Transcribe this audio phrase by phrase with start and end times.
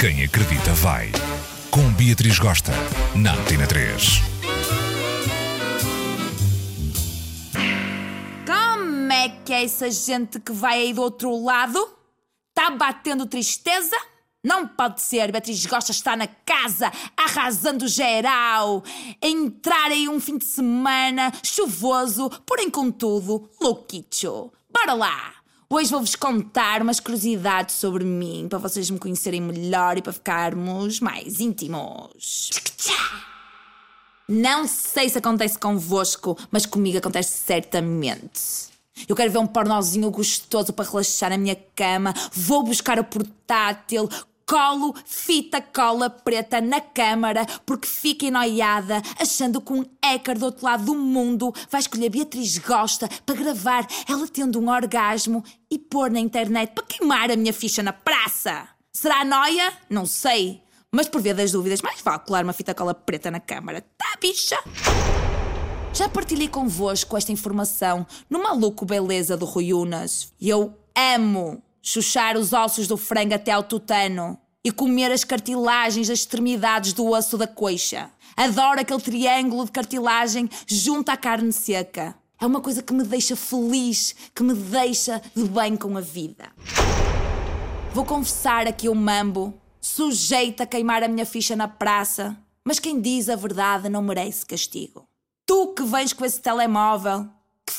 [0.00, 1.12] Quem acredita vai.
[1.70, 2.72] Com Beatriz Gosta,
[3.14, 4.22] na Antena 3.
[8.46, 11.86] Como é que é essa gente que vai aí do outro lado?
[12.54, 13.94] Tá batendo tristeza?
[14.42, 18.82] Não pode ser, Beatriz Gosta está na casa, arrasando geral.
[19.20, 24.50] Entrar aí um fim de semana chuvoso, porém contudo, louquicho.
[24.72, 25.40] Bora lá!
[25.72, 30.98] Hoje vou-vos contar umas curiosidades sobre mim, para vocês me conhecerem melhor e para ficarmos
[30.98, 32.50] mais íntimos.
[34.28, 38.40] Não sei se acontece convosco, mas comigo acontece certamente.
[39.08, 42.12] Eu quero ver um pornozinho gostoso para relaxar na minha cama.
[42.32, 44.08] Vou buscar o portátil,
[44.50, 50.64] colo fita cola preta na câmara porque fica enoiada achando que um hacker do outro
[50.64, 56.10] lado do mundo vai escolher Beatriz Gosta para gravar ela tendo um orgasmo e pôr
[56.10, 58.68] na internet para queimar a minha ficha na praça.
[58.92, 59.72] Será noia?
[59.88, 60.60] Não sei.
[60.90, 63.86] Mas por via das dúvidas, mais vale colar uma fita cola preta na câmara.
[63.96, 64.58] Tá, bicha?
[65.94, 70.32] Já partilhei convosco esta informação no maluco beleza do Rui Unas.
[70.40, 70.76] E eu
[71.14, 76.92] amo chuchar os ossos do frango até ao tutano e comer as cartilagens das extremidades
[76.92, 78.10] do osso da coxa.
[78.36, 82.14] Adoro aquele triângulo de cartilagem junto à carne seca.
[82.40, 86.50] É uma coisa que me deixa feliz, que me deixa de bem com a vida.
[87.92, 93.00] Vou confessar aqui o mambo, sujeito a queimar a minha ficha na praça, mas quem
[93.00, 95.06] diz a verdade não merece castigo.
[95.44, 97.28] Tu que vens com esse telemóvel,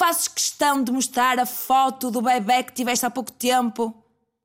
[0.01, 3.95] fazes questão de mostrar a foto do bebê que tiveste há pouco tempo,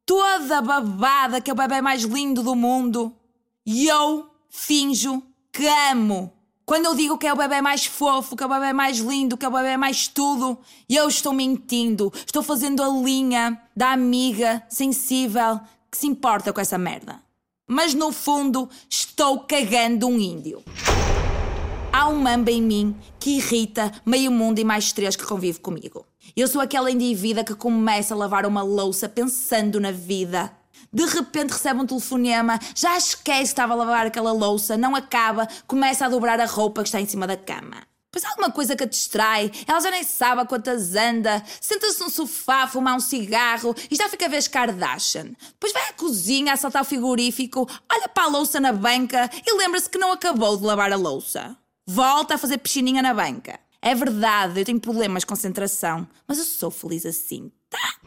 [0.05, 3.17] toda babada que é o bebê mais lindo do mundo,
[3.65, 6.31] e eu finjo que amo.
[6.67, 9.35] Quando eu digo que é o bebê mais fofo, que é o bebê mais lindo,
[9.35, 10.59] que é o bebê mais tudo,
[10.91, 12.13] eu estou mentindo.
[12.15, 15.59] Estou fazendo a linha da amiga sensível
[15.91, 17.19] que se importa com essa merda.
[17.67, 20.63] Mas no fundo, estou cagando um índio.
[21.97, 26.05] Há um mamba em mim que irrita meio mundo e mais três que convive comigo.
[26.37, 30.53] Eu sou aquela indivídua que começa a lavar uma louça pensando na vida.
[30.93, 35.49] De repente recebe um telefonema, já esquece que estava a lavar aquela louça, não acaba,
[35.67, 37.79] começa a dobrar a roupa que está em cima da cama.
[38.13, 42.11] Pois alguma coisa que a distrai, ela já nem sabe a quantas anda, senta-se no
[42.11, 45.31] sofá fumar um cigarro e já fica a ver as Kardashian.
[45.53, 49.57] Depois vai à cozinha a saltar o frigorífico, olha para a louça na banca e
[49.57, 51.57] lembra-se que não acabou de lavar a louça.
[51.89, 53.61] Volta a fazer piscininha na banca.
[53.81, 58.01] É verdade, eu tenho problemas de concentração, mas eu sou feliz assim, tá?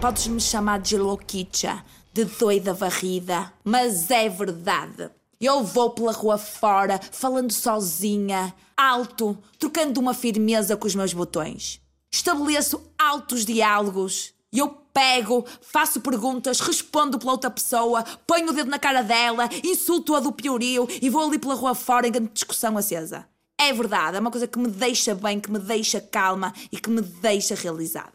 [0.00, 1.84] Podes me chamar de louquicha,
[2.14, 5.10] de doida varrida, mas é verdade.
[5.38, 11.78] Eu vou pela rua fora, falando sozinha, alto, trocando uma firmeza com os meus botões.
[12.10, 14.32] Estabeleço altos diálogos.
[14.52, 19.48] E eu pego, faço perguntas, respondo pela outra pessoa, ponho o dedo na cara dela,
[19.62, 23.26] insulto-a do piorio e vou ali pela rua fora em grande discussão acesa.
[23.58, 26.90] É verdade, é uma coisa que me deixa bem, que me deixa calma e que
[26.90, 28.12] me deixa realizada.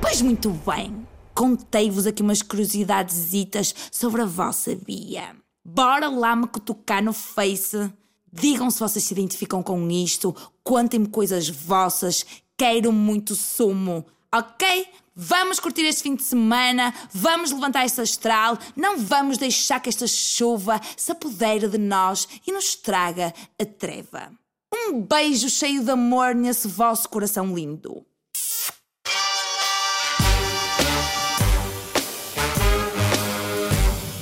[0.00, 5.36] Pois muito bem, contei-vos aqui umas curiosidades sobre a vossa Bia.
[5.64, 7.92] Bora lá me cutucar no Face.
[8.32, 12.24] Digam se vocês se identificam com isto, contem-me coisas vossas,
[12.56, 14.86] quero muito sumo, ok?
[15.14, 20.06] Vamos curtir este fim de semana, vamos levantar esta astral, não vamos deixar que esta
[20.06, 24.30] chuva se apodere de nós e nos traga a treva.
[24.72, 28.06] Um beijo cheio de amor nesse vosso coração lindo.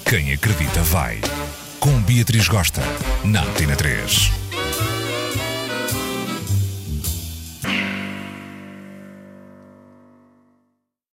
[0.08, 1.20] Quem acredita vai.
[1.78, 2.80] Com Beatriz Gosta,
[3.24, 4.45] na Antena 3.